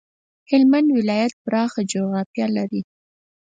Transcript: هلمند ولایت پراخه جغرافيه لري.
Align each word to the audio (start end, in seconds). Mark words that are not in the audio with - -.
هلمند 0.49 0.87
ولایت 0.99 1.33
پراخه 1.43 1.81
جغرافيه 1.91 2.47
لري. 2.55 2.81